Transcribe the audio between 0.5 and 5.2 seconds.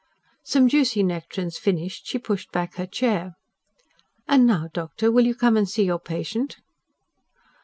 juicy nectarines finished, she pushed back her chair. "And now, doctor,